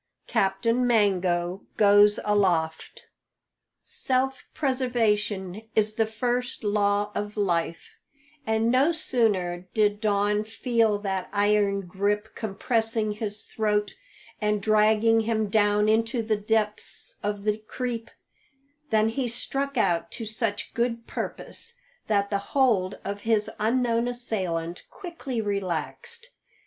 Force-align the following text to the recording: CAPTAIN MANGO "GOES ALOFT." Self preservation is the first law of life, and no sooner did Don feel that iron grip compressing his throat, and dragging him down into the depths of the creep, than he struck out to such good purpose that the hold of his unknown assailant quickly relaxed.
CAPTAIN 0.25 0.87
MANGO 0.87 1.61
"GOES 1.77 2.17
ALOFT." 2.25 3.03
Self 3.83 4.47
preservation 4.51 5.61
is 5.75 5.93
the 5.93 6.07
first 6.07 6.63
law 6.63 7.11
of 7.13 7.37
life, 7.37 7.99
and 8.47 8.71
no 8.71 8.91
sooner 8.93 9.67
did 9.75 10.01
Don 10.01 10.43
feel 10.43 10.97
that 10.97 11.29
iron 11.31 11.81
grip 11.81 12.29
compressing 12.33 13.11
his 13.11 13.43
throat, 13.43 13.93
and 14.41 14.59
dragging 14.59 15.19
him 15.19 15.49
down 15.49 15.87
into 15.87 16.23
the 16.23 16.35
depths 16.35 17.13
of 17.21 17.43
the 17.43 17.59
creep, 17.59 18.09
than 18.89 19.09
he 19.09 19.27
struck 19.27 19.77
out 19.77 20.09
to 20.13 20.25
such 20.25 20.73
good 20.73 21.05
purpose 21.05 21.75
that 22.07 22.31
the 22.31 22.39
hold 22.57 22.97
of 23.05 23.21
his 23.21 23.51
unknown 23.59 24.07
assailant 24.07 24.81
quickly 24.89 25.41
relaxed. 25.41 26.31